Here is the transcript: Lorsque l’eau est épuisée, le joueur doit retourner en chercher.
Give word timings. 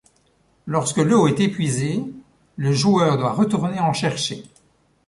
Lorsque 0.65 0.97
l’eau 0.97 1.27
est 1.27 1.39
épuisée, 1.41 2.03
le 2.55 2.71
joueur 2.71 3.19
doit 3.19 3.33
retourner 3.33 3.79
en 3.79 3.93
chercher. 3.93 4.43